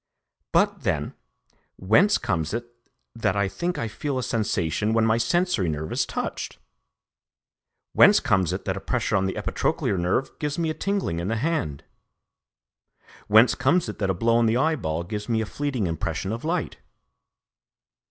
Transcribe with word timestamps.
But 0.51 0.81
then, 0.81 1.13
whence 1.75 2.17
comes 2.17 2.55
it 2.55 2.67
that 3.13 3.35
I 3.35 3.47
think 3.47 3.77
I 3.77 3.87
feel 3.87 4.17
a 4.17 4.23
sensation 4.23 4.93
when 4.93 5.05
my 5.05 5.19
sensory 5.19 5.69
nerve 5.69 5.91
is 5.91 6.07
touched? 6.07 6.57
Whence 7.93 8.19
comes 8.19 8.51
it 8.51 8.65
that 8.65 8.75
a 8.75 8.79
pressure 8.79 9.15
on 9.15 9.27
the 9.27 9.37
epitrochlear 9.37 9.99
nerve 9.99 10.31
gives 10.39 10.57
me 10.57 10.71
a 10.71 10.73
tingling 10.73 11.19
in 11.19 11.27
the 11.27 11.35
hand? 11.35 11.83
Whence 13.27 13.53
comes 13.53 13.87
it 13.89 13.99
that 13.99 14.09
a 14.09 14.15
blow 14.15 14.37
on 14.37 14.47
the 14.47 14.57
eyeball 14.57 15.03
gives 15.03 15.29
me 15.29 15.39
a 15.39 15.45
fleeting 15.45 15.85
impression 15.85 16.31
of 16.31 16.43
light? 16.43 16.77